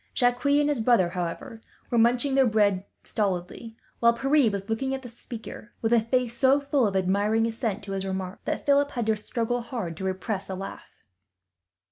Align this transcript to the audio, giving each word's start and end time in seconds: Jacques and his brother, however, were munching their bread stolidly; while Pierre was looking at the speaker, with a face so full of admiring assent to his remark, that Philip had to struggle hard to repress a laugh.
Jacques 0.15 0.45
and 0.47 0.67
his 0.67 0.81
brother, 0.81 1.09
however, 1.09 1.61
were 1.91 1.97
munching 1.99 2.33
their 2.33 2.47
bread 2.47 2.87
stolidly; 3.03 3.77
while 3.99 4.13
Pierre 4.13 4.49
was 4.49 4.67
looking 4.67 4.95
at 4.95 5.03
the 5.03 5.09
speaker, 5.09 5.73
with 5.83 5.93
a 5.93 5.99
face 6.01 6.35
so 6.35 6.59
full 6.59 6.87
of 6.87 6.95
admiring 6.95 7.45
assent 7.45 7.83
to 7.83 7.91
his 7.91 8.03
remark, 8.03 8.39
that 8.45 8.65
Philip 8.65 8.89
had 8.89 9.05
to 9.05 9.15
struggle 9.15 9.61
hard 9.61 9.95
to 9.97 10.03
repress 10.03 10.49
a 10.49 10.55
laugh. 10.55 10.89